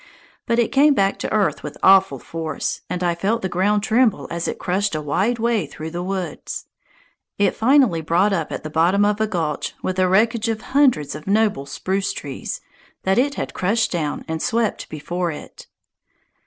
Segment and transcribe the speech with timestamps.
[0.47, 4.27] But it came back to earth with awful force, and I felt the ground tremble
[4.31, 6.65] as it crushed a wide way through the woods.
[7.37, 11.13] It finally brought up at the bottom of a gulch with a wreckage of hundreds
[11.13, 12.61] of noble spruce trees
[13.03, 15.67] that it had crushed down and swept before it.